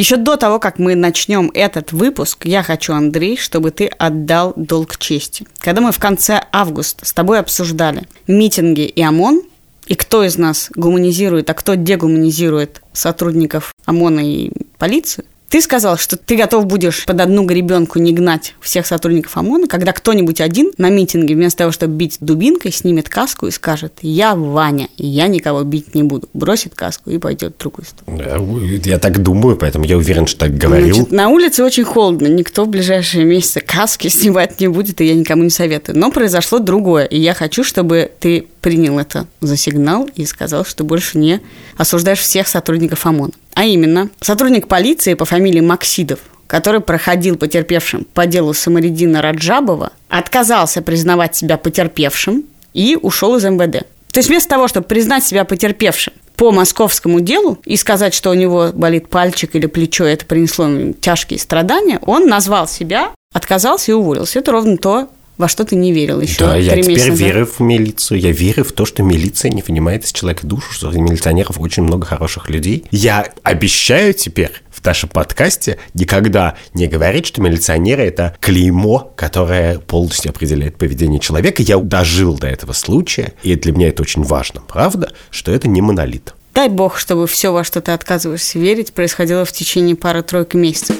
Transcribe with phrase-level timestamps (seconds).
[0.00, 4.96] Еще до того, как мы начнем этот выпуск, я хочу, Андрей, чтобы ты отдал долг
[4.96, 5.46] чести.
[5.58, 9.42] Когда мы в конце августа с тобой обсуждали митинги и ОМОН,
[9.88, 16.16] и кто из нас гуманизирует, а кто дегуманизирует сотрудников ОМОНа и полицию, ты сказал, что
[16.16, 20.90] ты готов будешь под одну гребенку не гнать всех сотрудников ОМОНа, когда кто-нибудь один на
[20.90, 25.64] митинге вместо того, чтобы бить дубинкой, снимет каску и скажет «Я Ваня, и я никого
[25.64, 26.28] бить не буду».
[26.34, 28.60] Бросит каску и пойдет в другую сторону.
[28.84, 30.94] Я так думаю, поэтому я уверен, что так говорил.
[30.94, 35.14] Значит, на улице очень холодно, никто в ближайшие месяцы каски снимать не будет, и я
[35.16, 35.98] никому не советую.
[35.98, 40.84] Но произошло другое, и я хочу, чтобы ты принял это за сигнал и сказал, что
[40.84, 41.40] больше не
[41.76, 43.32] осуждаешь всех сотрудников ОМОНа.
[43.54, 50.82] А именно, сотрудник полиции по фамилии Максидов, который проходил потерпевшим по делу Самаридина Раджабова, отказался
[50.82, 52.44] признавать себя потерпевшим
[52.74, 53.86] и ушел из МВД.
[54.12, 58.34] То есть вместо того, чтобы признать себя потерпевшим по московскому делу и сказать, что у
[58.34, 63.94] него болит пальчик или плечо, это принесло ему тяжкие страдания, он назвал себя, отказался и
[63.94, 64.38] уволился.
[64.38, 67.18] Это ровно то, во что ты не верил еще Да, я теперь назад.
[67.18, 68.20] верю в милицию.
[68.20, 72.06] Я верю в то, что милиция не понимает из человека душу, что милиционеров очень много
[72.06, 72.84] хороших людей.
[72.90, 80.30] Я обещаю теперь в нашем подкасте никогда не говорить, что милиционеры– это клеймо, которое полностью
[80.30, 81.62] определяет поведение человека.
[81.62, 85.80] Я дожил до этого случая, и для меня это очень важно, правда, что это не
[85.80, 86.34] монолит.
[86.54, 90.96] Дай бог, чтобы все, во что ты отказываешься верить, происходило в течение пары-тройки месяцев.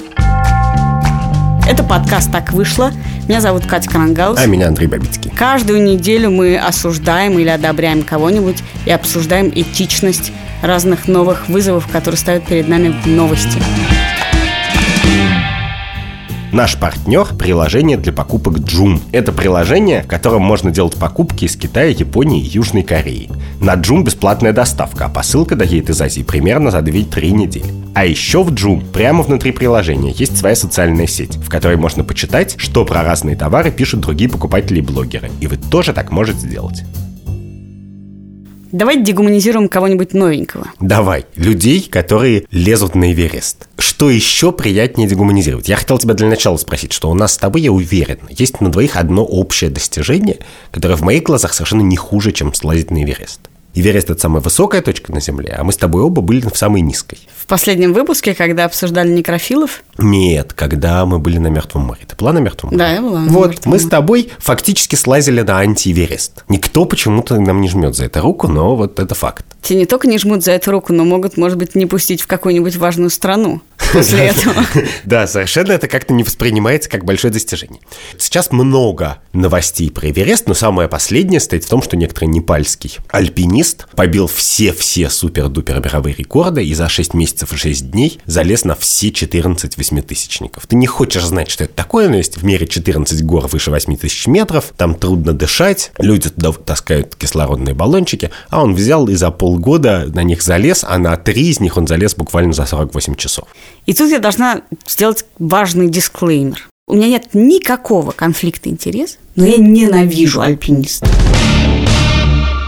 [1.67, 2.91] Это подкаст «Так вышло».
[3.27, 4.37] Меня зовут Катя Карангаус.
[4.37, 5.31] А меня Андрей Бабицкий.
[5.35, 10.31] Каждую неделю мы осуждаем или одобряем кого-нибудь и обсуждаем этичность
[10.61, 13.57] разных новых вызовов, которые ставят перед нами новости.
[16.51, 18.99] Наш партнер– приложение для покупок Joom.
[19.13, 23.29] Это приложение, в котором можно делать покупки из Китая, Японии и Южной Кореи.
[23.61, 27.73] На Joom бесплатная доставка, а посылка доедет из Азии примерно за 2-3 недели.
[27.95, 32.55] А еще в Joom, прямо внутри приложения, есть своя социальная сеть, в которой можно почитать,
[32.57, 35.31] что про разные товары пишут другие покупатели и блогеры.
[35.39, 36.83] И вы тоже так можете сделать.
[38.71, 40.67] Давай дегуманизируем кого-нибудь новенького.
[40.79, 41.25] Давай.
[41.35, 43.67] Людей, которые лезут на Эверест.
[43.77, 45.69] Что еще приятнее дегуманизировать?
[45.69, 48.71] Я хотел тебя для начала спросить, что у нас с тобой, я уверен, есть на
[48.71, 50.39] двоих одно общее достижение,
[50.71, 53.50] которое в моих глазах совершенно не хуже, чем слазить на Эверест.
[53.73, 56.81] Эверест– это самая высокая точка на Земле, а мы с тобой оба были в самой
[56.81, 57.19] низкой.
[57.35, 59.83] В последнем выпуске, когда обсуждали некрофилов?
[59.97, 62.01] Нет, когда мы были на Мертвом море.
[62.07, 62.77] Ты была на Мертвом море?
[62.77, 63.21] Да, я была.
[63.21, 66.43] Вот, мы с тобой фактически слазили на антиверест.
[66.49, 69.45] Никто почему-то нам не жмет за это руку, но вот это факт.
[69.61, 72.27] Те не только не жмут за эту руку, но могут, может быть, не пустить в
[72.27, 73.61] какую-нибудь важную страну
[73.93, 74.65] после этого.
[75.03, 77.81] Да, совершенно это как-то не воспринимается как большое достижение.
[78.17, 83.60] Сейчас много новостей про Эверест, но самое последнее стоит в том, что некоторый непальский альпинист
[83.95, 89.11] побил все-все супер-дупер мировые рекорды и за 6 месяцев и 6 дней залез на все
[89.11, 90.67] 14 восьмитысячников.
[90.67, 93.95] Ты не хочешь знать, что это такое, но есть в мире 14 гор выше 8
[93.97, 99.31] тысяч метров, там трудно дышать, люди туда таскают кислородные баллончики, а он взял и за
[99.31, 103.47] полгода на них залез, а на три из них он залез буквально за 48 часов.
[103.85, 106.67] И тут я должна сделать важный дисклеймер.
[106.87, 111.09] У меня нет никакого конфликта интересов, но я ненавижу альпинистов.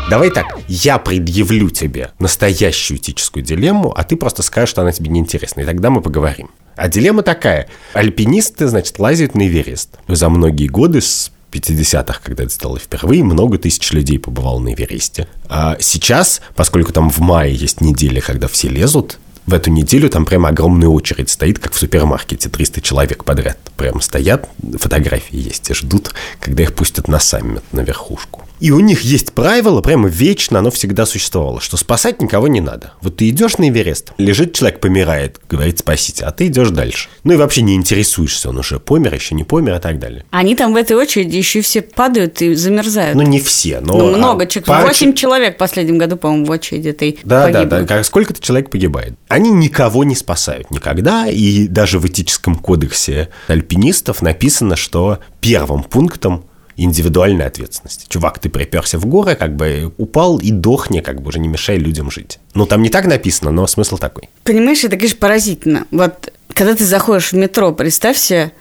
[0.10, 5.10] Давай так, я предъявлю тебе настоящую этическую дилемму, а ты просто скажешь, что она тебе
[5.10, 6.50] неинтересна, и тогда мы поговорим.
[6.76, 7.70] А дилемма такая.
[7.94, 9.98] Альпинисты, значит, лазят на Эверест.
[10.08, 15.28] За многие годы с 50-х, когда это стало впервые, много тысяч людей побывало на Эвересте.
[15.48, 20.26] А сейчас, поскольку там в мае есть неделя, когда все лезут, в эту неделю там
[20.26, 23.58] прямо огромная очередь стоит, как в супермаркете, 300 человек подряд.
[23.76, 24.50] Прям стоят,
[24.80, 28.44] фотографии есть, и ждут, когда их пустят на саммит, на верхушку.
[28.64, 32.94] И у них есть правило, прямо вечно оно всегда существовало, что спасать никого не надо.
[33.02, 37.10] Вот ты идешь на Эверест, лежит человек, помирает, говорит спасите, а ты идешь дальше.
[37.26, 40.24] Ну и вообще не интересуешься, он уже помер, еще не помер и так далее.
[40.32, 43.16] Они там в этой очереди еще все падают и замерзают.
[43.18, 43.98] Ну не все, но...
[43.98, 44.88] Ну много, человек, пара...
[44.88, 47.66] 8 человек в последнем году, по-моему, в очереди этой Да, погибло.
[47.66, 49.16] да, да, сколько-то человек погибает.
[49.28, 56.46] Они никого не спасают никогда, и даже в этическом кодексе альпинистов написано, что первым пунктом
[56.78, 58.06] индивидуальной ответственности.
[58.10, 61.78] Чувак, ты приперся в горы, как бы упал и дохни, как бы уже не мешай
[61.78, 62.40] людям жить.
[62.54, 64.30] Ну, там не так написано, но смысл такой.
[64.44, 65.88] Понимаешь, это, конечно, поразительно.
[65.92, 68.52] Вот, когда ты заходишь в метро, представь себе,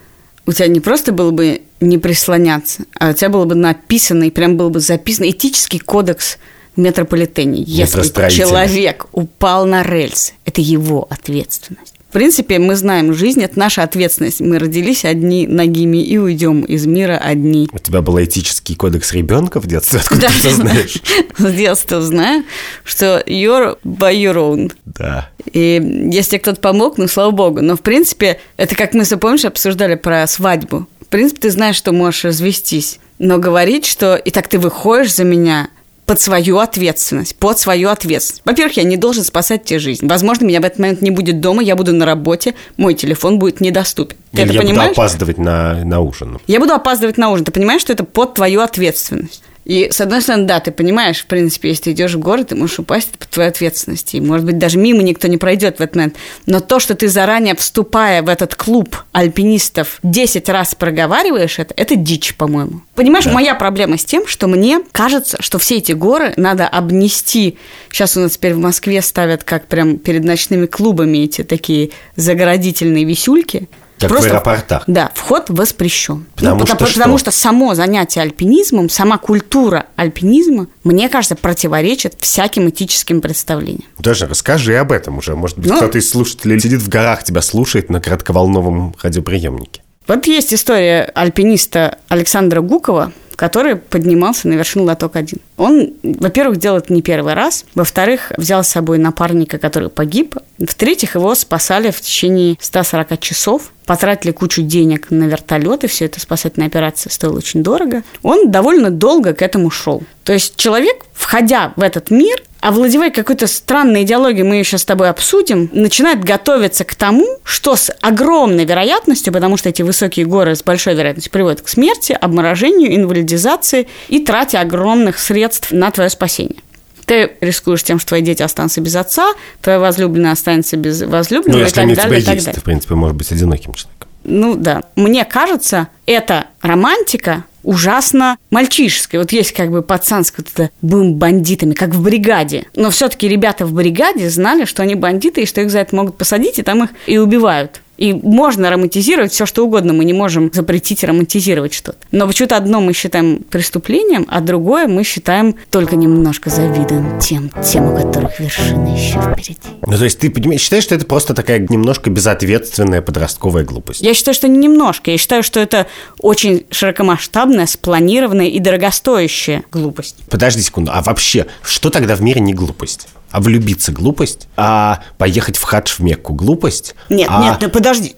[0.46, 4.30] у тебя не просто было бы не прислоняться, а у тебя было бы написано, и
[4.30, 6.38] прям был бы записан этический кодекс
[6.76, 7.62] в метрополитене.
[7.62, 11.94] Если человек упал на рельсы, это его ответственность.
[12.12, 14.42] В принципе, мы знаем, жизнь– это наша ответственность.
[14.42, 17.70] Мы родились одни ногими и уйдем из мира одни.
[17.72, 20.00] У тебя был этический кодекс ребенка в детстве?
[20.04, 21.02] Откуда ты это знаешь?
[21.38, 22.44] С детства знаю,
[22.84, 24.74] что you're by your own.
[24.84, 25.30] Да.
[25.54, 25.80] И
[26.12, 27.62] если кто-то помог, ну, слава богу.
[27.62, 30.86] Но, в принципе, это как мы, помнишь, обсуждали про свадьбу.
[31.00, 32.98] В принципе, ты знаешь, что можешь развестись.
[33.18, 35.70] Но говорить, что «и так ты выходишь за меня»,
[36.06, 38.42] под свою ответственность, под свою ответственность.
[38.44, 40.06] Во-первых, я не должен спасать тебе жизнь.
[40.06, 43.60] Возможно, меня в этот момент не будет дома, я буду на работе, мой телефон будет
[43.60, 44.16] недоступен.
[44.32, 44.90] Ты Или это я понимаешь?
[44.90, 46.38] буду опаздывать на, на ужин.
[46.46, 47.44] Я буду опаздывать на ужин.
[47.44, 49.42] Ты понимаешь, что это под твою ответственность?
[49.64, 52.56] И, с одной стороны, да, ты понимаешь, в принципе, если ты идешь в город, ты
[52.56, 54.14] можешь упасть под твою ответственность.
[54.14, 56.16] И, может быть, даже мимо никто не пройдет в этот момент.
[56.46, 61.94] Но то, что ты заранее, вступая в этот клуб альпинистов, 10 раз проговариваешь это, это
[61.94, 62.82] дичь, по-моему.
[62.94, 63.32] Понимаешь, да.
[63.32, 67.56] моя проблема с тем, что мне кажется, что все эти горы надо обнести.
[67.90, 73.04] Сейчас у нас теперь в Москве ставят как прям перед ночными клубами эти такие загородительные
[73.04, 73.68] висюльки–
[74.02, 74.84] как Просто, в аэропортах.
[74.86, 76.26] Да, вход воспрещен.
[76.34, 76.98] Потому, ну, что, потому, что?
[76.98, 83.84] потому что само занятие альпинизмом, сама культура альпинизма, мне кажется, противоречит всяким этическим представлениям.
[83.98, 85.34] Даже расскажи об этом уже.
[85.34, 89.82] Может быть, ну, кто-то из слушателей сидит в горах, тебя слушает на кратковолновом радиоприемнике.
[90.08, 93.12] Вот есть история альпиниста Александра Гукова,
[93.42, 95.40] который поднимался на вершину Лоток-1.
[95.56, 101.16] Он, во-первых, делал это не первый раз, во-вторых, взял с собой напарника, который погиб, в-третьих,
[101.16, 107.10] его спасали в течение 140 часов, потратили кучу денег на вертолеты, все это спасательная операция
[107.10, 108.04] стоила очень дорого.
[108.22, 110.04] Он довольно долго к этому шел.
[110.22, 114.84] То есть человек, входя в этот мир, овладевая какой-то странной идеологией, мы ее сейчас с
[114.84, 120.54] тобой обсудим, начинает готовиться к тому, что с огромной вероятностью, потому что эти высокие горы
[120.54, 126.60] с большой вероятностью приводят к смерти, обморожению, инвалидизации и трате огромных средств на твое спасение
[127.04, 131.64] ты рискуешь тем, что твои дети останутся без отца, твоя возлюбленная останется без возлюбленного ну,
[131.64, 132.18] если и так они далее.
[132.18, 134.08] У тебя есть, ты, в принципе, может быть одиноким человеком.
[134.24, 134.84] Ну да.
[134.94, 139.20] Мне кажется, эта романтика ужасно мальчишеская.
[139.20, 142.66] Вот есть как бы пацанское это «бым бандитами», как в «Бригаде».
[142.74, 146.16] Но все-таки ребята в «Бригаде» знали, что они бандиты, и что их за это могут
[146.16, 147.80] посадить, и там их и убивают.
[148.02, 149.92] И можно романтизировать все, что угодно.
[149.92, 151.98] Мы не можем запретить романтизировать что-то.
[152.10, 157.92] Но почему-то одно мы считаем преступлением, а другое мы считаем только немножко завидуем тем, тем,
[157.92, 159.56] у которых вершины еще впереди.
[159.86, 164.00] Ну, то есть ты считаешь, что это просто такая немножко безответственная подростковая глупость?
[164.00, 165.12] Я считаю, что не немножко.
[165.12, 165.86] Я считаю, что это
[166.18, 170.16] очень широкомасштабная, спланированная и дорогостоящая глупость.
[170.28, 170.90] Подожди секунду.
[170.92, 173.06] А вообще, что тогда в мире не глупость?
[173.32, 174.46] А влюбиться глупость?
[174.56, 176.94] А поехать в хадж в Мекку глупость?
[177.08, 177.42] Нет, а...
[177.42, 178.14] нет, ну подожди.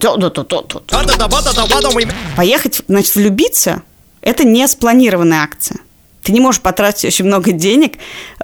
[2.36, 3.82] Поехать, значит, влюбиться–
[4.20, 5.78] это не спланированная акция.
[6.24, 7.98] Ты не можешь потратить очень много денег,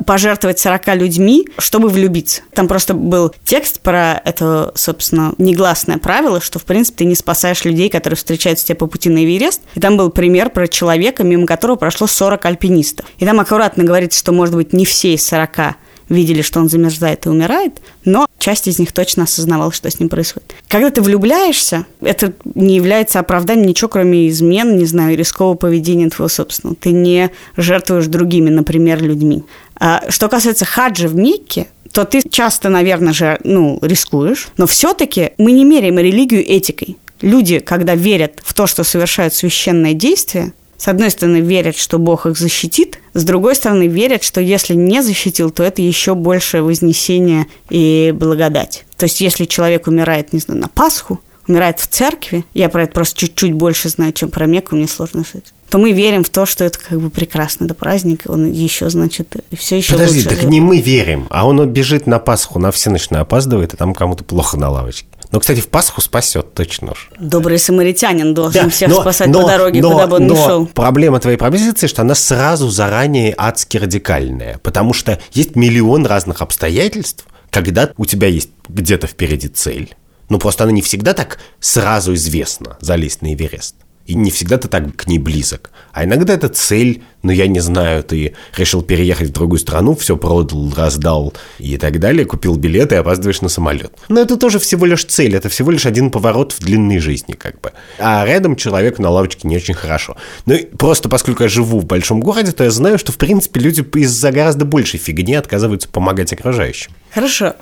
[0.04, 2.42] пожертвовать 40 людьми, чтобы влюбиться.
[2.52, 7.64] Там просто был текст про это, собственно, негласное правило, что, в принципе, ты не спасаешь
[7.64, 9.62] людей, которые встречаются тебе по пути на Эверест.
[9.74, 13.06] И там был пример про человека, мимо которого прошло 40 альпинистов.
[13.18, 15.76] И там аккуратно говорится, что, может быть, не все из 40
[16.10, 20.10] видели, что он замерзает и умирает, но часть из них точно осознавала, что с ним
[20.10, 20.52] происходит.
[20.68, 26.28] Когда ты влюбляешься, это не является оправданием ничего, кроме измен, не знаю, рискового поведения твоего
[26.28, 26.76] собственного.
[26.76, 29.44] Ты не жертвуешь другими, например, людьми.
[29.76, 35.32] А что касается хаджа в Мекке, то ты часто, наверное же, ну, рискуешь, но все-таки
[35.38, 36.98] мы не меряем религию этикой.
[37.20, 42.24] Люди, когда верят в то, что совершают священное действие, с одной стороны, верят, что Бог
[42.24, 47.48] их защитит, с другой стороны, верят, что если не защитил, то это еще большее вознесение
[47.68, 48.86] и благодать.
[48.96, 52.92] То есть, если человек умирает, не знаю, на Пасху, умирает в церкви, я про это
[52.94, 56.46] просто чуть-чуть больше знаю, чем про Мекку, мне сложно сказать то мы верим в то,
[56.46, 60.28] что это как бы прекрасно, это праздник, он еще, значит, все еще Подожди, лучше.
[60.28, 64.24] так не мы верим, а он бежит на Пасху, на всеночную опаздывает, и там кому-то
[64.24, 65.06] плохо на лавочке.
[65.32, 67.02] Но, кстати, в Пасху спасет точно же.
[67.18, 70.34] Добрый самаритянин должен да, всех но, спасать но, по дороге, но, куда бы он но
[70.34, 70.66] ни шел.
[70.66, 74.58] Проблема твоей пропозиции, что она сразу заранее адски радикальная.
[74.58, 79.94] Потому что есть миллион разных обстоятельств, когда у тебя есть где-то впереди цель.
[80.28, 83.76] Ну, просто она не всегда так сразу известна, залезть на Эверест.
[84.10, 85.70] И не всегда ты так к ней близок.
[85.92, 90.16] А иногда это цель, ну я не знаю, ты решил переехать в другую страну, все
[90.16, 93.92] продал, раздал и так далее, купил билет и опаздываешь на самолет.
[94.08, 97.60] Но это тоже всего лишь цель, это всего лишь один поворот в длинной жизни как
[97.60, 97.70] бы.
[98.00, 100.16] А рядом человек на лавочке не очень хорошо.
[100.44, 103.86] Ну просто поскольку я живу в большом городе, то я знаю, что в принципе люди
[103.94, 106.90] из-за гораздо большей фигни отказываются помогать окружающим.
[107.14, 107.54] Хорошо.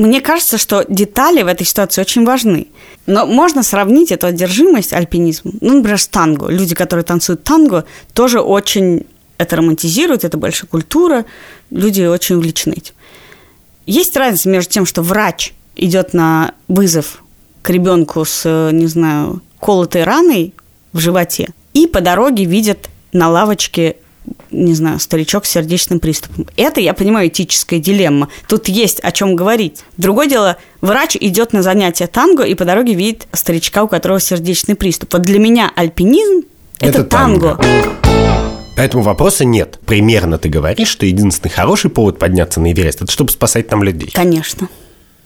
[0.00, 2.68] Мне кажется, что детали в этой ситуации очень важны.
[3.04, 6.48] Но можно сравнить эту одержимость альпинизмом, ну, например, с танго.
[6.48, 9.04] Люди, которые танцуют танго, тоже очень
[9.36, 11.26] это романтизируют, это большая культура,
[11.70, 12.94] люди очень увлечены этим.
[13.84, 17.22] Есть разница между тем, что врач идет на вызов
[17.60, 20.54] к ребенку с, не знаю, колотой раной
[20.94, 23.96] в животе, и по дороге видит на лавочке
[24.50, 26.46] не знаю, старичок с сердечным приступом.
[26.56, 28.28] Это, я понимаю, этическая дилемма.
[28.48, 29.84] Тут есть о чем говорить.
[29.96, 34.74] Другое дело, врач идет на занятие танго и по дороге видит старичка, у которого сердечный
[34.74, 35.12] приступ.
[35.12, 36.46] Вот для меня альпинизм–
[36.80, 37.56] это, это танго.
[37.56, 38.50] танго.
[38.76, 39.78] Поэтому вопроса нет.
[39.84, 44.10] Примерно ты говоришь, что единственный хороший повод подняться на Эверест– это чтобы спасать там людей.
[44.12, 44.68] Конечно.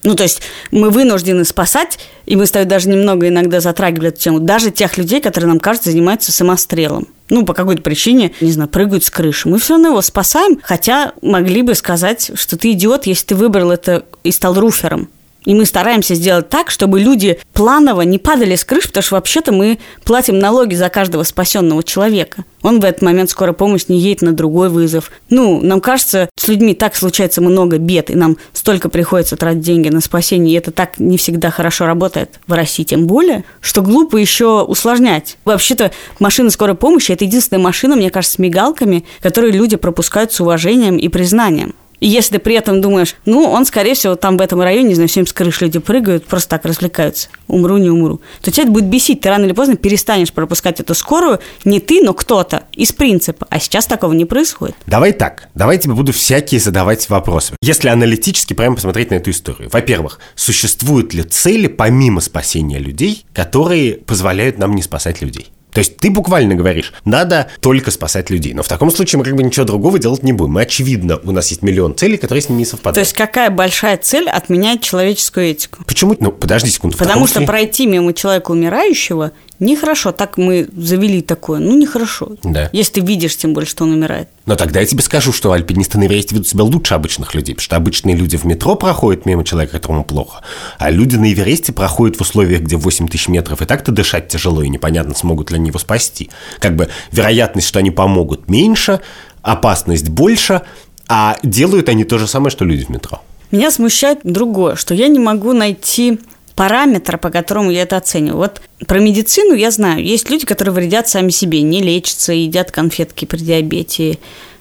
[0.04, 4.20] Ну, то есть мы вынуждены спасать, и мы с тобой даже немного иногда затрагивали эту
[4.20, 7.08] тему, даже тех людей, которые нам кажется занимаются самострелом.
[7.30, 9.48] Ну, по какой-то причине, не знаю, прыгают с крыши.
[9.48, 13.70] Мы все равно его спасаем, хотя могли бы сказать, что ты идиот, если ты выбрал
[13.70, 15.08] это и стал руфером.
[15.44, 19.52] И мы стараемся сделать так, чтобы люди планово не падали с крыш, потому что вообще-то
[19.52, 22.44] мы платим налоги за каждого спасенного человека.
[22.62, 25.10] Он в этот момент скоро помощь не едет на другой вызов.
[25.28, 29.90] Ну, нам кажется, с людьми так случается много бед, и нам столько приходится тратить деньги
[29.90, 34.16] на спасение, и это так не всегда хорошо работает в России, тем более, что глупо
[34.16, 35.36] еще усложнять.
[35.44, 40.40] Вообще-то машина скорой помощи– это единственная машина, мне кажется, с мигалками, которые люди пропускают с
[40.40, 41.74] уважением и признанием.
[42.04, 44.94] И если ты при этом думаешь, ну, он, скорее всего, там в этом районе, не
[44.94, 48.72] знаю, всем с крыш люди прыгают, просто так развлекаются, умру, не умру, то тебя это
[48.72, 49.22] будет бесить.
[49.22, 53.46] Ты рано или поздно перестанешь пропускать эту скорую, не ты, но кто-то, из принципа.
[53.48, 54.76] А сейчас такого не происходит.
[54.86, 57.54] Давай так, давай тебе буду всякие задавать вопросы.
[57.62, 59.70] Если аналитически прямо посмотреть на эту историю.
[59.72, 65.53] Во-первых, существуют ли цели помимо спасения людей, которые позволяют нам не спасать людей?
[65.74, 68.54] То есть ты буквально говоришь, надо только спасать людей.
[68.54, 70.52] Но в таком случае мы как бы ничего другого делать не будем.
[70.52, 72.94] Мы, очевидно, у нас есть миллион целей, которые с ними не совпадают.
[72.94, 75.84] То есть какая большая цель отменяет человеческую этику?
[75.84, 76.16] Почему?
[76.18, 76.96] Ну, подожди секунду.
[76.96, 77.48] Потому что случае...
[77.48, 81.60] пройти мимо человека умирающего Нехорошо, так мы завели такое.
[81.60, 82.32] Ну, нехорошо.
[82.42, 82.68] Да.
[82.72, 84.28] Если ты видишь, тем более, что он умирает.
[84.46, 87.64] Но тогда я тебе скажу, что альпинисты на Эвересте ведут себя лучше обычных людей, потому
[87.64, 90.42] что обычные люди в метро проходят мимо человека, которому плохо,
[90.78, 94.62] а люди на Эвересте проходят в условиях, где 8 тысяч метров, и так-то дышать тяжело,
[94.62, 96.30] и непонятно, смогут ли они его спасти.
[96.60, 99.00] Как бы вероятность, что они помогут, меньше,
[99.42, 100.62] опасность больше,
[101.08, 103.22] а делают они то же самое, что люди в метро.
[103.50, 106.18] Меня смущает другое, что я не могу найти
[106.54, 108.38] параметра, по которому я это оцениваю.
[108.38, 110.04] Вот про медицину я знаю.
[110.04, 114.18] Есть люди, которые вредят сами себе, не лечатся, едят конфетки при диабете,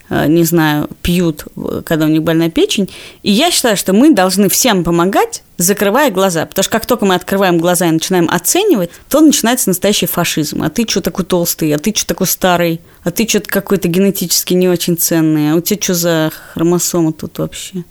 [0.09, 1.45] э, не знаю, пьют,
[1.85, 2.89] когда у них больная печень.
[3.21, 6.45] И я считаю, что мы должны всем помогать, закрывая глаза.
[6.45, 10.63] Потому что как только мы открываем глаза и начинаем оценивать, то начинается настоящий фашизм.
[10.63, 14.55] А ты что такой толстый, а ты что такой старый, а ты что-то какой-то генетически
[14.55, 17.83] не очень ценный, а у тебя что за хромосома тут вообще?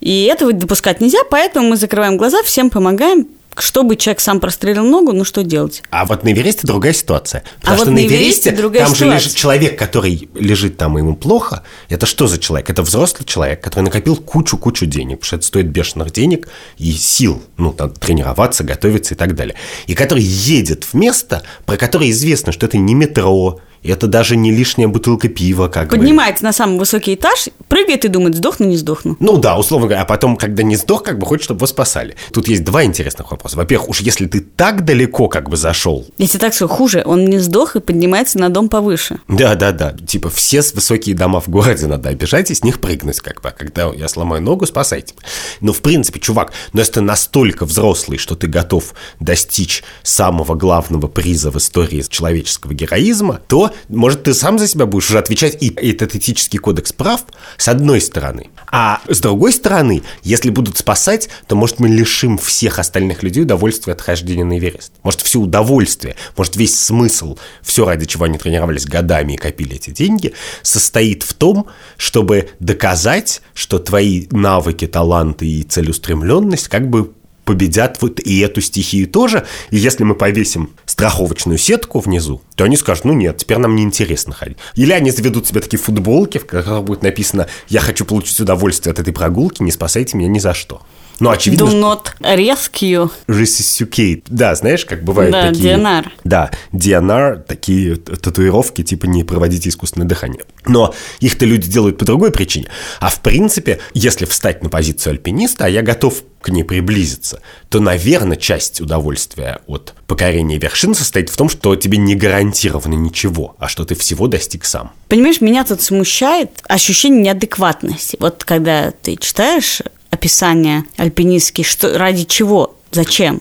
[0.00, 3.26] И этого допускать нельзя, поэтому мы закрываем глаза, всем помогаем,
[3.60, 5.82] чтобы человек сам прострелил ногу, ну что делать?
[5.90, 7.42] А вот на Эвересте другая ситуация.
[7.60, 9.18] Потому а что вот на Эвересте, другая там ситуация.
[9.18, 11.62] же лежит человек, который лежит там, и ему плохо.
[11.88, 12.70] Это что за человек?
[12.70, 17.42] Это взрослый человек, который накопил кучу-кучу денег, потому что это стоит бешеных денег и сил,
[17.56, 19.56] ну, там, тренироваться, готовиться и так далее.
[19.86, 24.52] И который едет в место, про которое известно, что это не метро, это даже не
[24.52, 26.48] лишняя бутылка пива, как Поднимается бы.
[26.48, 29.16] на самый высокий этаж, прыгает и думает, сдохну, не сдохну.
[29.20, 32.16] Ну да, условно говоря, а потом, когда не сдох, как бы хочет, чтобы его спасали.
[32.32, 33.56] Тут есть два интересных вопроса.
[33.56, 36.06] Во-первых, уж если ты так далеко как бы зашел...
[36.18, 39.20] Если так все хуже, он не сдох и поднимается на дом повыше.
[39.28, 43.48] Да-да-да, типа все высокие дома в городе надо обижать и с них прыгнуть, как бы.
[43.48, 45.14] А когда я сломаю ногу, спасайте.
[45.60, 51.06] Ну, в принципе, чувак, но если ты настолько взрослый, что ты готов достичь самого главного
[51.06, 55.72] приза в истории человеческого героизма, то может, ты сам за себя будешь уже отвечать, и
[55.74, 57.22] этот этический кодекс прав,
[57.56, 58.48] с одной стороны.
[58.70, 63.92] А с другой стороны, если будут спасать, то, может, мы лишим всех остальных людей удовольствия
[63.92, 64.92] от хождения на Эверест.
[65.02, 69.90] Может, все удовольствие, может, весь смысл, все, ради чего они тренировались годами и копили эти
[69.90, 77.12] деньги, состоит в том, чтобы доказать, что твои навыки, таланты и целеустремленность как бы
[77.48, 79.46] победят вот и эту стихию тоже.
[79.70, 83.84] И если мы повесим страховочную сетку внизу, то они скажут, ну нет, теперь нам не
[83.84, 84.58] интересно ходить.
[84.74, 88.98] Или они заведут себе такие футболки, в которых будет написано, я хочу получить удовольствие от
[88.98, 90.82] этой прогулки, не спасайте меня ни за что.
[91.20, 91.64] Ну, очевидно...
[91.64, 93.10] Do not rescue.
[93.26, 94.24] Resuscitate.
[94.28, 95.74] Да, знаешь, как бывают да, такие...
[95.74, 96.06] DNR.
[96.24, 100.44] Да, DNR, такие татуировки, типа не проводите искусственное дыхание.
[100.66, 102.68] Но их-то люди делают по другой причине.
[103.00, 107.80] А в принципе, если встать на позицию альпиниста, а я готов к ней приблизиться, то,
[107.80, 113.68] наверное, часть удовольствия от покорения вершин состоит в том, что тебе не гарантировано ничего, а
[113.68, 114.92] что ты всего достиг сам.
[115.08, 118.16] Понимаешь, меня тут смущает ощущение неадекватности.
[118.20, 119.82] Вот когда ты читаешь
[120.18, 123.40] описание альпинистский, что, ради чего, зачем,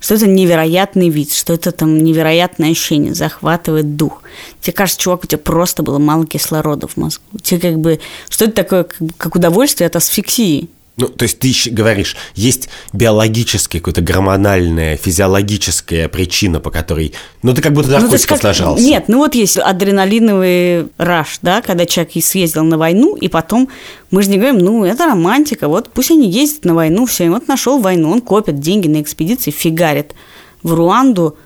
[0.00, 4.22] что это невероятный вид, что это там невероятное ощущение, захватывает дух.
[4.60, 7.22] Тебе кажется, чувак, у тебя просто было мало кислорода в мозгу.
[7.42, 10.68] Тебе как бы, что это такое, как, как удовольствие от асфиксии?
[10.98, 17.12] Ну, то есть ты говоришь, есть биологическая, какая-то гормональная, физиологическая причина, по которой...
[17.42, 18.82] Ну, ты как будто Ну, наркотиков как- нажрался.
[18.82, 23.68] Нет, ну вот есть адреналиновый раш, да, когда человек съездил на войну, и потом
[24.10, 27.28] мы же не говорим, ну, это романтика, вот пусть они ездят на войну, все, и
[27.28, 30.14] вот нашел войну, он копит деньги на экспедиции, фигарит
[30.62, 31.36] в Руанду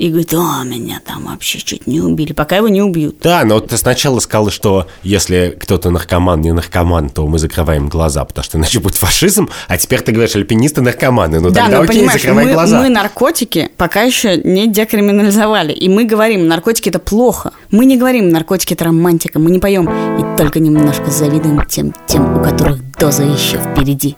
[0.00, 3.18] и говорит, о, меня там вообще чуть не убили, пока его не убьют.
[3.20, 8.24] Да, но ты сначала сказала, что если кто-то наркоман, не наркоман, то мы закрываем глаза,
[8.24, 11.40] потому что иначе будет фашизм, а теперь ты говоришь, альпинисты наркоманы.
[11.40, 12.80] Ну да, тогда но окей, понимаешь, закрывай мы, глаза.
[12.80, 15.74] мы наркотики пока еще не декриминализовали.
[15.74, 17.52] И мы говорим, наркотики это плохо.
[17.70, 19.38] Мы не говорим, наркотики это романтика.
[19.38, 24.16] Мы не поем и только немножко завидуем тем, тем, у которых доза еще впереди.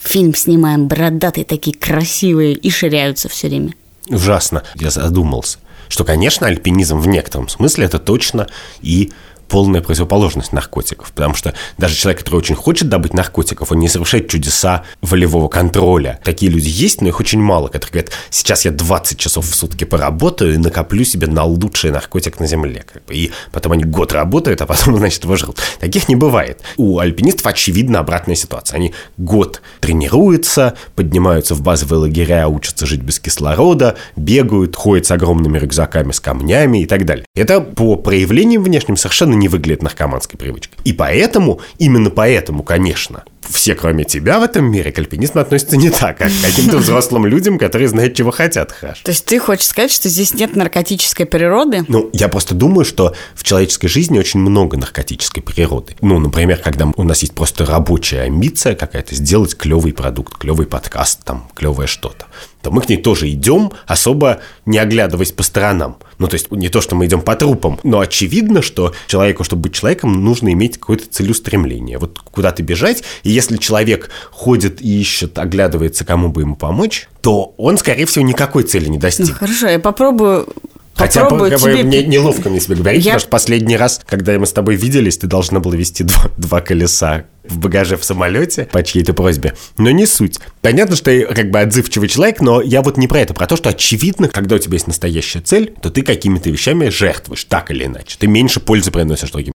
[0.00, 3.74] Фильм снимаем, бородатые такие красивые и ширяются все время.
[4.08, 4.62] Ужасно.
[4.74, 8.48] Я задумался, что, конечно, альпинизм в некотором смысле это точно
[8.80, 9.12] и
[9.52, 14.26] полная противоположность наркотиков, потому что даже человек, который очень хочет добыть наркотиков, он не совершает
[14.30, 16.18] чудеса волевого контроля.
[16.24, 19.84] Такие люди есть, но их очень мало, которые говорят, сейчас я 20 часов в сутки
[19.84, 22.86] поработаю и накоплю себе на лучший наркотик на земле.
[23.10, 25.36] И потом они год работают, а потом, значит, его.
[25.78, 26.62] Таких не бывает.
[26.78, 28.78] У альпинистов, очевидно, обратная ситуация.
[28.78, 35.58] Они год тренируются, поднимаются в базовые лагеря, учатся жить без кислорода, бегают, ходят с огромными
[35.58, 37.26] рюкзаками с камнями и так далее.
[37.34, 40.78] Это по проявлениям внешним совершенно не выглядит наркоманской привычкой.
[40.84, 45.90] И поэтому, именно поэтому, конечно, все, кроме тебя в этом мире, к альпинизму относятся не
[45.90, 49.00] так, как к каким-то взрослым людям, которые знают, чего хотят, Хаш.
[49.00, 51.84] То есть ты хочешь сказать, что здесь нет наркотической природы?
[51.88, 55.96] Ну, я просто думаю, что в человеческой жизни очень много наркотической природы.
[56.00, 61.24] Ну, например, когда у нас есть просто рабочая амбиция какая-то сделать клевый продукт, клевый подкаст,
[61.24, 62.26] там, клевое что-то,
[62.62, 65.98] то мы к ней тоже идем, особо не оглядываясь по сторонам.
[66.18, 69.62] Ну, то есть не то, что мы идем по трупам, но очевидно, что человеку, чтобы
[69.62, 71.98] быть человеком, нужно иметь какое-то целеустремление.
[71.98, 77.54] Вот куда-то бежать, и если человек ходит и ищет, оглядывается, кому бы ему помочь, то
[77.56, 79.36] он, скорее всего, никакой цели не Ну, достиг.
[79.36, 80.46] хорошо, я попробую...
[80.94, 81.82] Хотя попробую как бы, тебе...
[81.84, 85.16] мне неловко мне себе говорить, Я- потому что последний раз, когда мы с тобой виделись,
[85.16, 89.54] ты должна была вести два, два колеса в багаже в самолете по чьей-то просьбе.
[89.78, 90.38] Но не суть.
[90.60, 93.56] Понятно, что я как бы отзывчивый человек, но я вот не про это, про то,
[93.56, 97.86] что очевидно, когда у тебя есть настоящая цель, то ты какими-то вещами жертвуешь, так или
[97.86, 98.16] иначе.
[98.18, 99.54] Ты меньше пользы приносишь другим.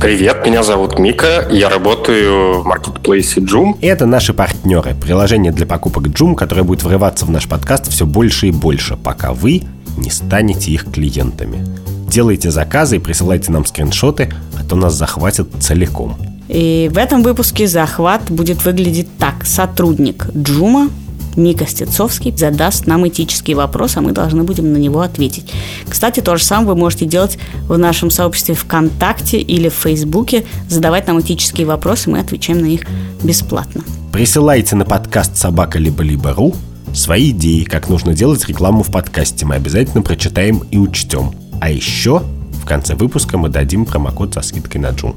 [0.00, 3.78] Привет, меня зовут Мика, я работаю в маркетплейсе Joom.
[3.82, 4.94] И это наши партнеры.
[4.94, 9.34] Приложение для покупок Joom, которое будет врываться в наш подкаст все больше и больше, пока
[9.34, 9.62] вы
[9.98, 11.66] не станете их клиентами.
[12.08, 16.16] Делайте заказы и присылайте нам скриншоты, а то нас захватят целиком.
[16.48, 19.44] И в этом выпуске захват будет выглядеть так.
[19.44, 20.88] Сотрудник Джума,
[21.36, 25.52] Мика Стецовский, задаст нам этический вопрос, а мы должны будем на него ответить.
[25.88, 27.38] Кстати, то же самое вы можете делать
[27.68, 32.86] в нашем сообществе ВКонтакте или в Фейсбуке, задавать нам этические вопросы, мы отвечаем на них
[33.22, 33.82] бесплатно.
[34.12, 36.54] Присылайте на подкаст собака либо либо ру
[36.92, 39.46] свои идеи, как нужно делать рекламу в подкасте.
[39.46, 41.32] Мы обязательно прочитаем и учтем.
[41.60, 42.22] А еще
[42.62, 45.14] в конце выпуска мы дадим промокод со скидкой на Джун.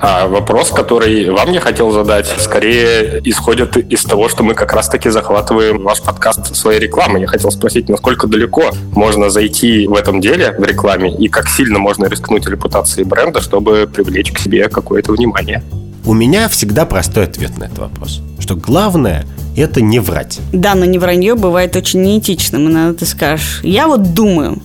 [0.00, 5.10] А вопрос, который вам я хотел задать, скорее исходит из того, что мы как раз-таки
[5.10, 7.22] захватываем ваш подкаст своей рекламой.
[7.22, 11.78] Я хотел спросить, насколько далеко можно зайти в этом деле, в рекламе, и как сильно
[11.80, 15.64] можно рискнуть репутацией бренда, чтобы привлечь к себе какое-то внимание.
[16.04, 18.20] У меня всегда простой ответ на этот вопрос.
[18.38, 20.38] Что главное– это не врать.
[20.52, 22.70] Да, но не вранье бывает очень неэтичным.
[22.70, 24.62] Иногда ты скажешь, я вот думаю.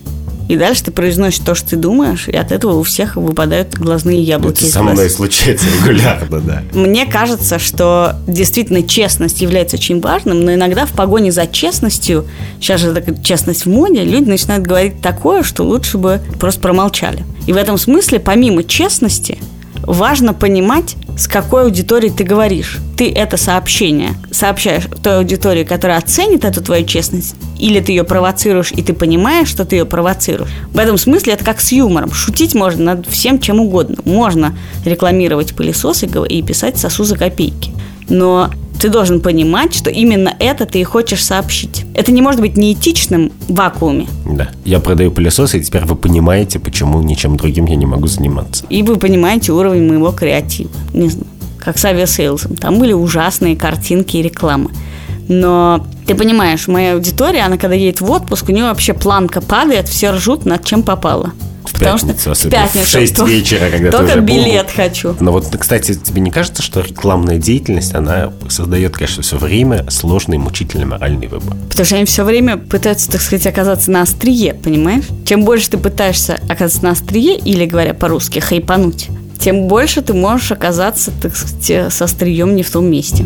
[0.49, 4.21] И дальше ты произносишь то, что ты думаешь, и от этого у всех выпадают глазные
[4.21, 4.93] яблоки Это со глаз.
[4.93, 6.63] мной случается регулярно, да.
[6.73, 12.25] Мне кажется, что действительно честность является очень важным, но иногда в погоне за честностью,
[12.59, 17.23] сейчас же такая честность в моде, люди начинают говорить такое, что лучше бы просто промолчали.
[17.47, 19.37] И в этом смысле, помимо честности,
[19.83, 22.79] важно понимать, с какой аудиторией ты говоришь.
[22.97, 28.71] Ты это сообщение сообщаешь той аудитории, которая оценит эту твою честность, или ты ее провоцируешь,
[28.71, 30.51] и ты понимаешь, что ты ее провоцируешь.
[30.71, 32.11] В этом смысле это как с юмором.
[32.11, 33.97] Шутить можно над всем, чем угодно.
[34.05, 37.71] Можно рекламировать пылесос и гов- и писать сосу за копейки.
[38.09, 41.85] Но ты должен понимать, что именно это ты и хочешь сообщить.
[41.93, 44.07] Это не может быть неэтичным в вакууме.
[44.25, 44.49] Да.
[44.65, 48.65] Я продаю пылесосы, и теперь вы понимаете, почему ничем другим я не могу заниматься.
[48.69, 50.71] И вы понимаете уровень моего креатива.
[50.93, 52.55] Не знаю, как с Aviasales ом.
[52.55, 54.71] Там были ужасные картинки и рекламы.
[55.29, 59.87] Но ты понимаешь, моя аудитория, она когда едет в отпуск, у нее вообще планка падает,
[59.87, 61.31] все ржут над чем попало.
[61.73, 62.87] В пятницу, в особенно в пятницу.
[62.87, 65.15] 6 То- вечера, когда ты Только уже билет хочу.
[65.19, 70.37] Но вот, кстати, тебе не кажется, что рекламная деятельность, она создает, конечно, все время сложный,
[70.37, 71.55] мучительный моральный выбор?
[71.69, 75.05] Потому что они все время пытаются, так сказать, оказаться на острие, понимаешь?
[75.25, 79.09] Чем больше ты пытаешься оказаться на острие, или, говоря по-русски, хайпануть,
[79.39, 83.25] тем больше ты можешь оказаться, так сказать, со стрием не в том месте.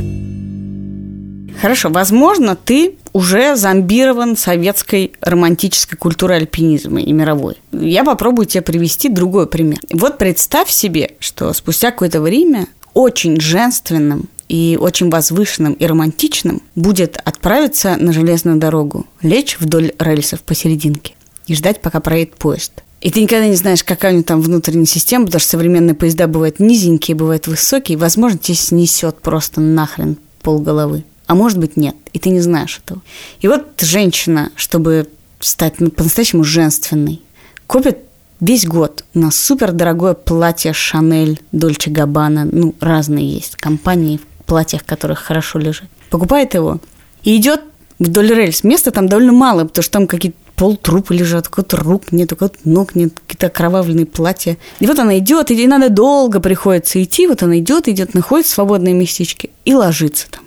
[1.61, 7.55] Хорошо, возможно, ты уже зомбирован советской романтической культурой альпинизма и мировой.
[7.71, 9.79] Я попробую тебе привести другой пример.
[9.91, 17.17] Вот представь себе, что спустя какое-то время очень женственным и очень возвышенным и романтичным будет
[17.25, 21.15] отправиться на железную дорогу, лечь вдоль рельсов посерединке
[21.47, 22.83] и ждать, пока проедет поезд.
[23.01, 26.27] И ты никогда не знаешь, какая у него там внутренняя система, потому что современные поезда
[26.27, 31.95] бывают низенькие, бывают высокие, и, возможно, тебе снесет просто нахрен полголовы а может быть нет,
[32.13, 33.01] и ты не знаешь этого.
[33.41, 35.07] И вот женщина, чтобы
[35.39, 37.21] стать ну, по-настоящему женственной,
[37.67, 37.99] купит
[38.39, 44.85] весь год на супер дорогое платье Шанель, Дольче Габбана, ну, разные есть компании в платьях,
[44.85, 45.89] которых хорошо лежит.
[46.09, 46.79] Покупает его
[47.23, 47.61] и идет
[47.99, 48.63] вдоль рельс.
[48.63, 52.95] Места там довольно мало, потому что там какие-то полтрупа лежат, какой-то рук нет, какой-то ног
[52.95, 54.57] нет, какие-то окровавленные платья.
[54.79, 58.93] И вот она идет, и надо долго приходится идти, вот она идет, идет, находит свободные
[58.93, 60.46] местечки и ложится там.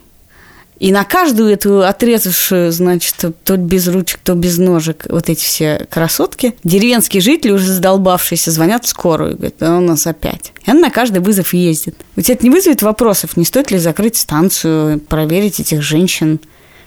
[0.81, 3.14] И на каждую эту отрезавшую, значит,
[3.45, 8.87] то без ручек, то без ножек, вот эти все красотки, деревенские жители, уже задолбавшиеся, звонят
[8.87, 9.37] в скорую.
[9.37, 10.55] Говорят, а у нас опять.
[10.66, 11.97] И она на каждый вызов ездит.
[12.16, 16.40] У тебя это не вызовет вопросов, не стоит ли закрыть станцию, проверить этих женщин,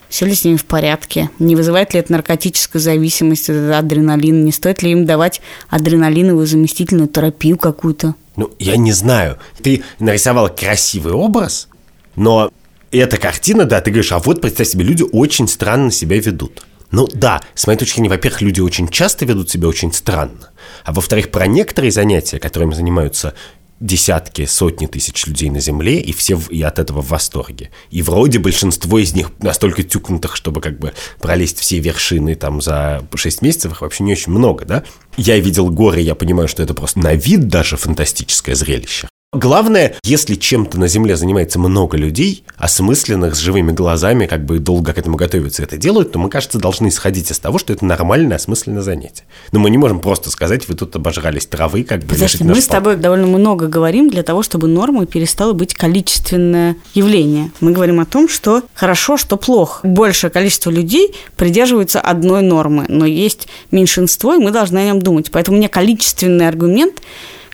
[0.09, 4.81] все ли с ними в порядке, не вызывает ли это наркотическую зависимость, адреналин, не стоит
[4.81, 8.15] ли им давать адреналиновую заместительную терапию какую-то.
[8.37, 9.37] Ну, я не знаю.
[9.61, 11.67] Ты нарисовал красивый образ,
[12.15, 12.51] но
[12.97, 16.65] эта картина, да, ты говоришь, а вот, представь себе, люди очень странно себя ведут.
[16.91, 20.51] Ну да, с моей точки зрения, во-первых, люди очень часто ведут себя очень странно.
[20.85, 23.33] А во-вторых, про некоторые занятия, которыми занимаются
[23.79, 27.71] десятки, сотни тысяч людей на Земле, и все и от этого в восторге.
[27.89, 33.03] И вроде большинство из них настолько тюкнутых, чтобы как бы пролезть все вершины там за
[33.13, 34.83] 6 месяцев, их вообще не очень много, да?
[35.17, 39.07] Я видел горы, я понимаю, что это просто на вид даже фантастическое зрелище.
[39.33, 44.93] Главное, если чем-то на Земле занимается много людей, осмысленных, с живыми глазами, как бы долго
[44.93, 48.37] к этому готовятся это делают, то мы, кажется, должны исходить из того, что это нормальное,
[48.37, 49.23] осмысленное занятие.
[49.51, 52.13] Но мы не можем просто сказать, вы тут обожрались травы, как бы...
[52.13, 57.51] Подожди, мы с тобой довольно много говорим для того, чтобы нормой перестало быть количественное явление.
[57.59, 59.79] Мы говорим о том, что хорошо, что плохо.
[59.87, 65.31] Большее количество людей придерживаются одной нормы, но есть меньшинство, и мы должны о нем думать.
[65.31, 67.01] Поэтому мне количественный аргумент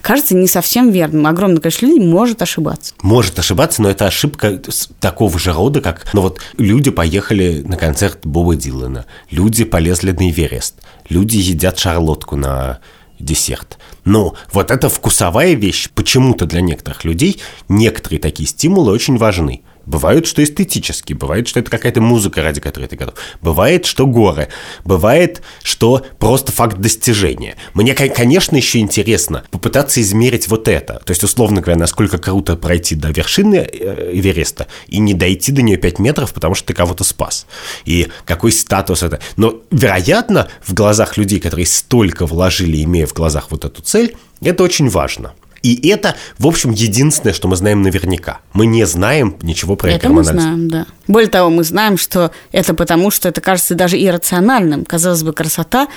[0.02, 1.28] кажется не совсем верным.
[1.28, 2.94] Огромное количество людей может ошибаться.
[3.02, 4.62] Может ошибаться, но это ошибка
[5.00, 6.08] такого же рода, как...
[6.14, 10.76] Ну вот люди поехали на концерт Боба Дилана, люди полезли на Эверест,
[11.10, 12.80] люди едят шарлотку на
[13.20, 13.78] десерт.
[14.06, 19.62] Но вот эта вкусовая вещь почему-то для некоторых людей некоторые такие стимулы очень важны.
[19.90, 23.16] Бывает, что эстетически, бывает, что это какая-то музыка, ради которой ты готов.
[23.42, 24.50] Бывает, что горы,
[24.86, 27.56] бывает, что просто факт достижения.
[27.74, 31.02] Мне, конечно, еще интересно попытаться измерить вот это.
[31.04, 35.64] То есть, условно говоря, насколько круто пройти до вершины э, Эвереста и не дойти до
[35.64, 37.48] нее 5 метров, потому что ты кого-то спас.
[37.84, 39.20] И какой статус это.
[39.38, 44.64] Но, вероятно, в глазах людей, которые столько вложили, имея в глазах вот эту цель, это
[44.64, 45.34] очень важно.
[45.64, 48.40] И это, в общем, единственное, что мы знаем наверняка.
[48.54, 50.86] Мы не знаем ничего про это мы знаем, да.
[51.08, 54.86] Более того, мы знаем, что это потому, что это кажется даже иррациональным.
[54.86, 55.88] Казалось бы, красота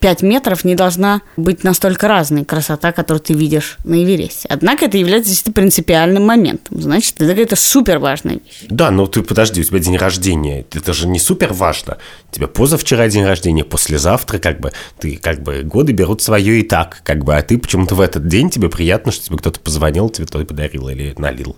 [0.00, 4.48] 5 метров не должна быть настолько разной красота, которую ты видишь на Эвересте.
[4.50, 6.80] Однако это является действительно принципиальным моментом.
[6.80, 8.64] Значит, это какая-то супер важная вещь.
[8.68, 10.64] Да, но ты подожди, у тебя день рождения.
[10.72, 11.98] Это же не супер важно.
[12.30, 14.72] У тебя позавчера день рождения, послезавтра как бы.
[14.98, 17.02] Ты как бы годы берут свое и так.
[17.04, 20.26] Как бы, а ты почему-то в этот день тебе приятно, что тебе кто-то позвонил, тебе
[20.26, 21.56] кто-то подарил или налил.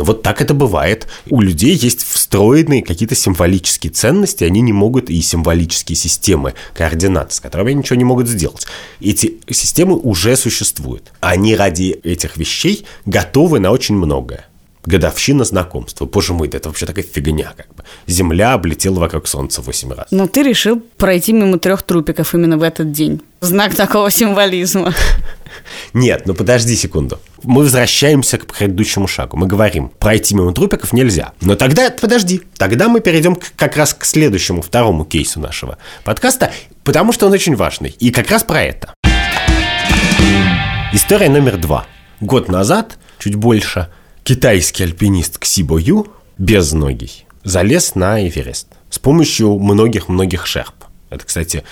[0.00, 1.06] Но вот так это бывает.
[1.28, 7.40] У людей есть встроенные какие-то символические ценности, они не могут, и символические системы координат, с
[7.40, 8.66] которыми они ничего не могут сделать.
[9.02, 11.12] Эти системы уже существуют.
[11.20, 14.46] Они ради этих вещей готовы на очень многое
[14.84, 16.06] годовщина знакомства.
[16.06, 17.84] Боже мой, да это вообще такая фигня, как бы.
[18.06, 20.06] Земля облетела вокруг Солнца восемь раз.
[20.10, 23.20] Но ты решил пройти мимо трех трупиков именно в этот день.
[23.40, 24.92] Знак такого символизма.
[25.92, 27.20] Нет, ну подожди секунду.
[27.42, 29.36] Мы возвращаемся к предыдущему шагу.
[29.36, 31.32] Мы говорим, пройти мимо трупиков нельзя.
[31.40, 36.52] Но тогда, подожди, тогда мы перейдем как раз к следующему, второму кейсу нашего подкаста,
[36.84, 37.90] потому что он очень важный.
[37.98, 38.94] И как раз про это.
[40.92, 41.86] История номер два.
[42.20, 43.88] Год назад, чуть больше,
[44.24, 46.06] китайский альпинист Ксибо Ю,
[46.38, 50.74] безногий, залез на Эверест с помощью многих-многих шерп.
[51.10, 51.64] Это, кстати,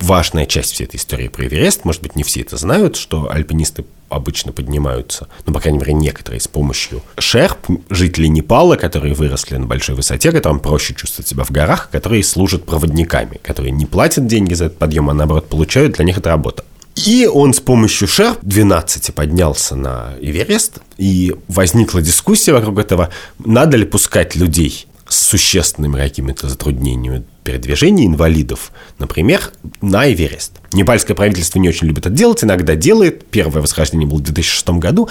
[0.00, 1.84] важная часть всей этой истории про Эверест.
[1.84, 6.40] Может быть, не все это знают, что альпинисты обычно поднимаются, ну, по крайней мере, некоторые
[6.40, 11.50] с помощью шерп, жителей Непала, которые выросли на большой высоте, которым проще чувствовать себя в
[11.50, 16.06] горах, которые служат проводниками, которые не платят деньги за этот подъем, а наоборот получают, для
[16.06, 16.64] них это работа.
[17.06, 23.76] И он с помощью шерп 12 поднялся на Эверест, и возникла дискуссия вокруг этого, надо
[23.76, 30.52] ли пускать людей с существенными какими-то затруднениями передвижения инвалидов, например, на Эверест.
[30.72, 33.24] Непальское правительство не очень любит это делать, иногда делает.
[33.26, 35.08] Первое восхождение было в 2006 году.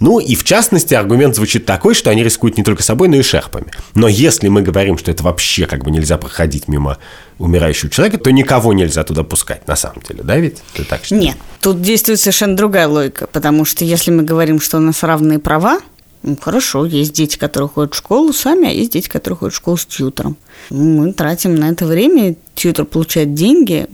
[0.00, 3.22] Ну и в частности аргумент звучит такой, что они рискуют не только собой, но и
[3.22, 3.68] шерпами.
[3.94, 6.98] Но если мы говорим, что это вообще как бы нельзя проходить мимо
[7.38, 10.62] умирающего человека, то никого нельзя туда пускать, на самом деле, да ведь?
[10.74, 11.22] Ты так считаешь?
[11.22, 15.38] Нет, тут действует совершенно другая логика, потому что если мы говорим, что у нас равные
[15.38, 15.78] права,
[16.40, 19.76] хорошо, есть дети, которые ходят в школу сами, а есть дети, которые ходят в школу
[19.76, 20.36] с тьютором.
[20.70, 23.86] Ну, мы тратим на это время, тьютор получает деньги,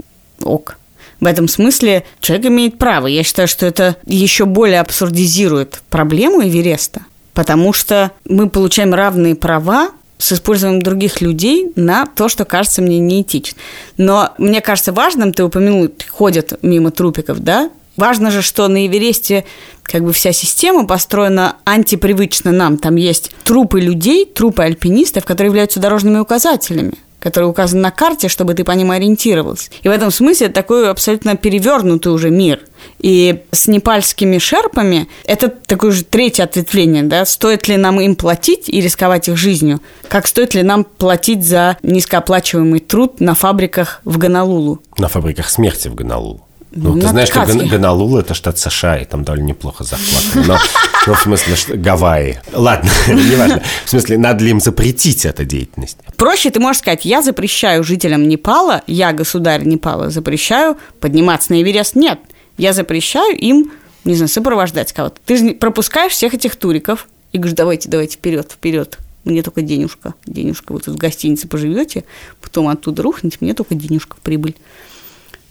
[0.43, 0.77] ок.
[1.21, 3.07] В этом смысле человек имеет право.
[3.07, 9.93] Я считаю, что это еще более абсурдизирует проблему Эвереста, потому что мы получаем равные права
[10.19, 13.59] с использованием других людей на то, что кажется мне неэтично.
[13.97, 19.45] Но мне кажется важным, ты упомянул, ходят мимо трупиков, да, Важно же, что на Эвересте
[19.83, 22.79] как бы вся система построена антипривычно нам.
[22.79, 28.55] Там есть трупы людей, трупы альпинистов, которые являются дорожными указателями которые указаны на карте, чтобы
[28.55, 29.71] ты по ним ориентировался.
[29.83, 32.59] И в этом смысле это такой абсолютно перевернутый уже мир.
[32.99, 38.69] И с непальскими шерпами это такое же третье ответвление, да, стоит ли нам им платить
[38.69, 44.19] и рисковать их жизнью, как стоит ли нам платить за низкооплачиваемый труд на фабриках в
[44.19, 44.81] Ганалулу.
[44.99, 46.45] На фабриках смерти в Ганалулу.
[46.75, 50.47] Ну, ты знаешь, что Гонолулу– это штат США, и там довольно неплохо зарплата.
[50.47, 50.59] Но,
[51.07, 52.41] ну, в смысле, что Гавайи.
[52.53, 53.63] Ладно, неважно.
[53.85, 55.99] В смысле, надо ли им запретить эту деятельность?
[56.17, 61.95] Проще ты можешь сказать, я запрещаю жителям Непала, я, государь Непала, запрещаю подниматься на Эверест.
[61.95, 62.21] Нет,
[62.57, 63.73] я запрещаю им,
[64.05, 65.17] не знаю, сопровождать кого-то.
[65.27, 68.99] Ты же пропускаешь всех этих туриков и говоришь, давайте, давайте, вперед, вперед.
[69.25, 70.73] Мне только денежка, денежка.
[70.73, 72.05] Вы тут в гостинице поживете,
[72.41, 74.57] потом оттуда рухнете, мне только денежка прибыль.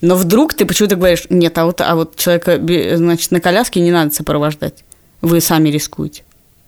[0.02, 2.60] Но вдруг ты почему-то говоришь, нет, а вот, а вот человека,
[2.98, 4.84] значит, на коляске не надо сопровождать.
[5.22, 6.24] Вы сами рискуете.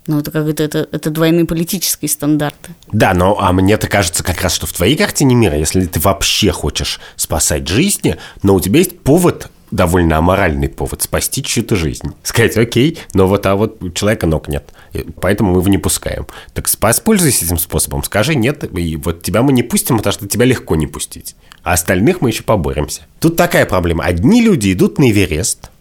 [0.06, 2.72] Ну, это как это, это, это двойные политические стандарты.
[2.92, 6.52] Да, но а мне-то кажется как раз, что в твоей картине мира, если ты вообще
[6.52, 12.14] хочешь спасать жизни, но у тебя есть повод довольно аморальный повод спасти чью-то жизнь.
[12.22, 14.72] Сказать, окей, но вот, а вот у человека ног нет,
[15.20, 16.28] поэтому мы его не пускаем.
[16.54, 20.46] Так воспользуйся этим способом, скажи нет, и вот тебя мы не пустим, потому что тебя
[20.46, 21.36] легко не пустить.
[21.64, 23.04] А остальных мы еще поборемся.
[23.20, 24.04] Тут такая проблема.
[24.04, 25.72] Одни люди идут на Эверест,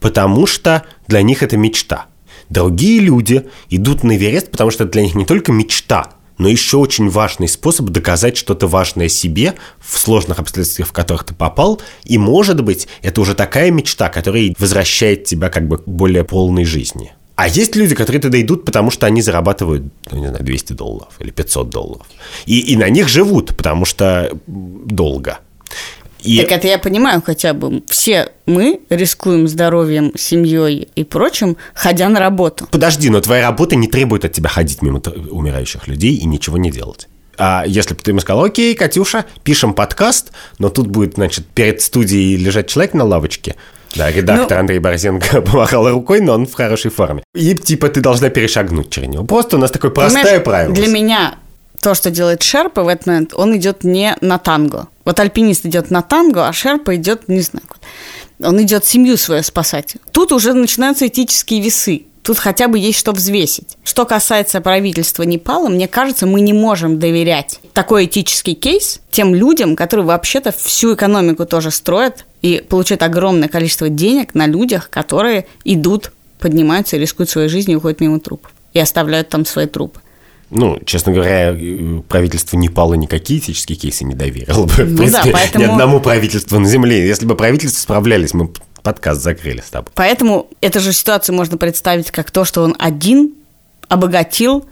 [0.00, 2.06] потому что для них это мечта.
[2.48, 7.08] Другие люди идут на Эверест, потому что для них не только мечта, но еще очень
[7.08, 11.80] важный способ доказать что-то важное себе в сложных обстоятельствах, в которых ты попал.
[12.04, 16.64] И, может быть, это уже такая мечта, которая возвращает тебя как бы к более полной
[16.64, 17.12] жизни.
[17.36, 21.14] А есть люди, которые туда идут, потому что они зарабатывают, ну, не знаю, 200 долларов
[21.18, 22.06] или 500 долларов.
[22.46, 25.38] И, и на них живут, потому что долго.
[26.22, 26.40] И...
[26.40, 27.82] Так это я понимаю хотя бы.
[27.88, 32.66] Все мы рискуем здоровьем, семьей и прочим, ходя на работу.
[32.70, 36.70] Подожди, но твоя работа не требует от тебя ходить мимо умирающих людей и ничего не
[36.70, 37.06] делать.
[37.38, 41.82] А если бы ты ему сказал, окей, Катюша, пишем подкаст, но тут будет, значит, перед
[41.82, 43.56] студией лежать человек на лавочке,
[43.94, 47.22] да, редактор ну, Андрей Борзенко помахал рукой, но он в хорошей форме.
[47.34, 49.24] И типа ты должна перешагнуть через него.
[49.24, 50.74] Просто у нас такое простое правило.
[50.74, 51.36] Для меня
[51.80, 54.88] то, что делает Шерпа в этот момент, он идет не на танго.
[55.04, 57.64] Вот альпинист идет на танго, а Шерпа идет, не знаю,
[58.40, 59.96] он идет семью свою спасать.
[60.12, 62.02] Тут уже начинаются этические весы.
[62.26, 63.78] Тут хотя бы есть что взвесить.
[63.84, 69.76] Что касается правительства Непала, мне кажется, мы не можем доверять такой этический кейс тем людям,
[69.76, 76.10] которые вообще-то всю экономику тоже строят и получают огромное количество денег на людях, которые идут,
[76.40, 80.00] поднимаются, рискуют своей жизнью и уходят мимо трупов и оставляют там свои трупы.
[80.50, 81.56] Ну, честно говоря,
[82.08, 84.72] правительство Непала никакие этические кейсы не доверило бы.
[84.78, 85.64] Ну, в принципе, да, поэтому...
[85.64, 87.06] ни одному правительству на Земле.
[87.06, 88.50] Если бы правительство справлялись, мы
[88.86, 89.90] подкаст закрыли с тобой.
[89.96, 93.34] Поэтому эту же ситуацию можно представить как то, что он один
[93.88, 94.64] обогатил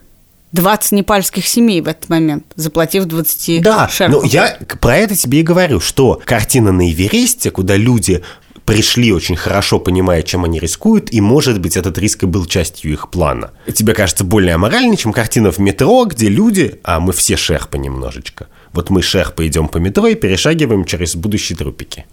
[0.52, 4.22] 20 непальских семей в этот момент, заплатив 20 Да, шерпов.
[4.22, 8.22] ну я про это тебе и говорю, что картина на Эвересте, куда люди
[8.64, 12.92] пришли очень хорошо, понимая, чем они рискуют, и, может быть, этот риск и был частью
[12.92, 13.50] их плана.
[13.74, 18.46] Тебе кажется более аморальной, чем картина в метро, где люди, а мы все шерпы немножечко,
[18.72, 22.06] вот мы шерпы идем по метро и перешагиваем через будущие трупики.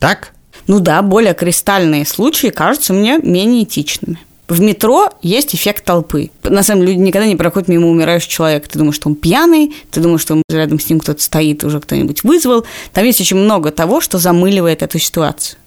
[0.00, 0.32] Так?
[0.68, 4.18] Ну да, более кристальные случаи кажутся мне менее этичными.
[4.48, 6.30] В метро есть эффект толпы.
[6.42, 8.68] На самом деле, люди никогда не проходят мимо умирающего человека.
[8.68, 12.22] Ты думаешь, что он пьяный, ты думаешь, что рядом с ним кто-то стоит, уже кто-нибудь
[12.22, 12.64] вызвал.
[12.92, 15.58] Там есть очень много того, что замыливает эту ситуацию.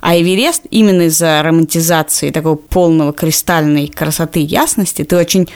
[0.00, 5.48] А Эверест именно из-за романтизации такого полного кристальной красоты ясности ты очень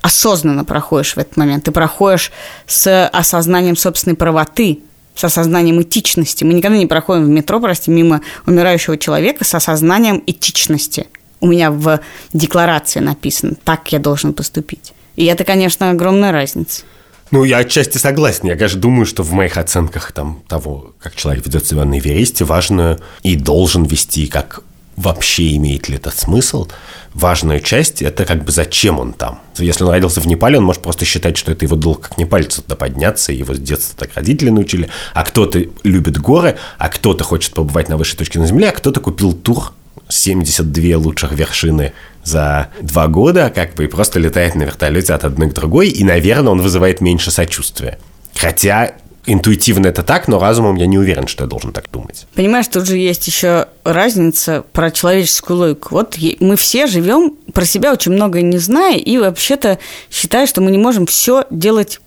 [0.00, 1.64] осознанно проходишь в этот момент.
[1.64, 2.32] Ты проходишь
[2.66, 4.80] с осознанием собственной правоты,
[5.14, 6.44] с осознанием этичности.
[6.44, 11.06] Мы никогда не проходим в метро, прости, мимо умирающего человека с осознанием этичности.
[11.40, 12.00] У меня в
[12.32, 14.92] декларации написано, так я должен поступить.
[15.16, 16.82] И это, конечно, огромная разница.
[17.30, 18.46] Ну, я отчасти согласен.
[18.46, 22.44] Я, конечно, думаю, что в моих оценках там, того, как человек ведет себя на Эвересте,
[22.44, 24.62] важную и должен вести, как
[24.96, 26.68] вообще имеет ли этот смысл,
[27.14, 29.40] важную часть– это как бы зачем он там.
[29.56, 32.62] Если он родился в Непале, он может просто считать, что это его долг как непальцу
[32.62, 37.54] туда подняться, его с детства так родители научили, а кто-то любит горы, а кто-то хочет
[37.54, 39.72] побывать на высшей точке на Земле, а кто-то купил тур
[40.08, 45.50] 72 лучших вершины за два года, как бы и просто летает на вертолете от одной
[45.50, 47.98] к другой, и, наверное, он вызывает меньше сочувствия.
[48.34, 48.92] Хотя
[49.26, 52.26] интуитивно это так, но разумом я не уверен, что я должен так думать.
[52.34, 55.94] Понимаешь, тут же есть еще разница про человеческую логику.
[55.94, 59.78] Вот мы все живем про себя очень много не зная, и вообще-то
[60.10, 62.00] считая, что мы не можем все делать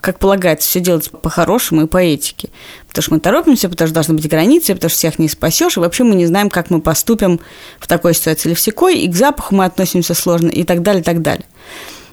[0.00, 2.48] как полагается, все делать по-хорошему и по этике.
[2.86, 5.80] Потому что мы торопимся, потому что должны быть границы, потому что всех не спасешь, и
[5.80, 7.40] вообще мы не знаем, как мы поступим
[7.80, 11.02] в такой ситуации или в секой, и к запаху мы относимся сложно, и так далее,
[11.02, 11.44] и так далее.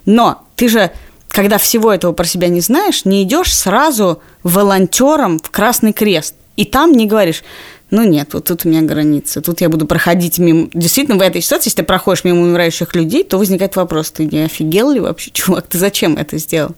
[0.06, 0.92] Но ты же
[1.38, 6.34] когда всего этого про себя не знаешь, не идешь сразу волонтером в Красный Крест.
[6.56, 7.44] И там не говоришь,
[7.92, 10.68] ну нет, вот тут у меня граница, тут я буду проходить мимо...
[10.74, 14.46] Действительно, в этой ситуации, если ты проходишь мимо умирающих людей, то возникает вопрос, ты не
[14.46, 16.72] офигел ли вообще, чувак, ты зачем это сделал?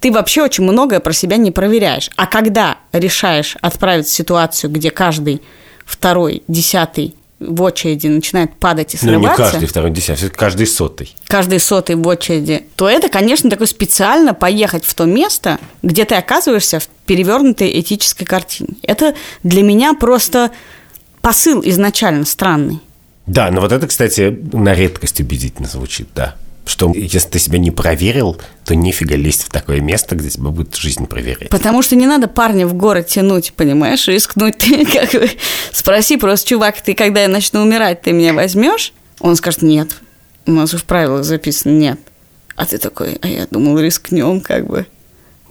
[0.00, 2.08] Ты вообще очень многое про себя не проверяешь.
[2.16, 5.42] А когда решаешь отправиться в ситуацию, где каждый
[5.84, 9.42] второй, десятый в очереди начинает падать и срываться...
[9.42, 11.14] Ну, не каждый второй десятый, каждый сотый.
[11.26, 12.66] Каждый сотый в очереди.
[12.76, 18.26] То это, конечно, такое специально поехать в то место, где ты оказываешься в перевернутой этической
[18.26, 18.70] картине.
[18.82, 20.50] Это для меня просто
[21.20, 22.80] посыл изначально странный.
[23.26, 27.70] Да, но вот это, кстати, на редкость убедительно звучит, да что если ты себя не
[27.70, 31.48] проверил, то нифига лезть в такое место, где тебя будет жизнь проверять.
[31.48, 34.58] Потому что не надо парня в город тянуть, понимаешь, рискнуть.
[34.58, 35.30] Ты как бы
[35.72, 38.92] спроси просто, чувак, ты когда я начну умирать, ты меня возьмешь?
[39.20, 39.96] Он скажет, нет.
[40.46, 42.00] У нас в правилах записано нет.
[42.56, 44.86] А ты такой, а я думал, рискнем как бы.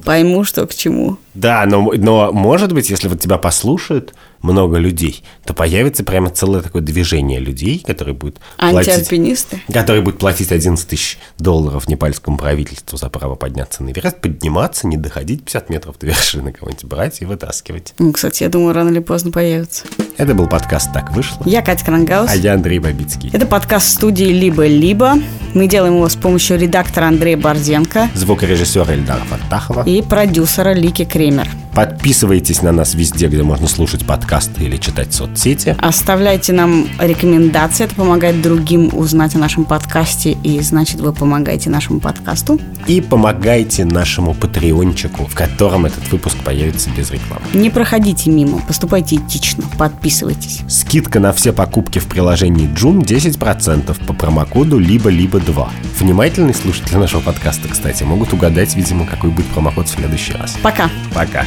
[0.04, 1.18] Пойму, что к чему.
[1.36, 4.14] Да, но, но может быть, если вот тебя послушают,
[4.46, 9.58] много людей, то появится прямо целое такое движение людей, которые будут Антиальпинисты?
[9.58, 14.88] Платить, которые будут платить 11 тысяч долларов непальскому правительству за право подняться на Эверест, подниматься,
[14.88, 17.94] не доходить 50 метров до вершины, кого-нибудь брать и вытаскивать.
[17.98, 19.86] Ну, кстати, я думаю, рано или поздно появится.
[20.18, 21.42] Это был подкаст «Так вышло».
[21.46, 22.30] Я Катя Крангаус.
[22.30, 23.30] А я Андрей Бабицкий.
[23.34, 25.16] Это подкаст студии «Либо-либо».
[25.54, 31.48] Мы делаем его с помощью редактора Андрея Борзенко, звукорежиссера Эльдара Фаттахова и продюсера Лики Кремер.
[31.76, 35.76] Подписывайтесь на нас везде, где можно слушать подкасты или читать соцсети.
[35.80, 42.00] Оставляйте нам рекомендации, это помогает другим узнать о нашем подкасте, и значит вы помогаете нашему
[42.00, 42.62] подкасту.
[42.88, 47.42] И помогайте нашему патреончику, в котором этот выпуск появится без рекламы.
[47.54, 50.62] Не проходите мимо, поступайте этично, подписывайтесь.
[50.70, 55.70] Скидка на все покупки в приложении Joom 10% по промокоду либо-либо 2.
[56.00, 60.56] Внимательные слушатели нашего подкаста, кстати, могут угадать, видимо, какой будет промокод в следующий раз.
[60.64, 60.90] Пока.
[61.16, 61.46] Пока.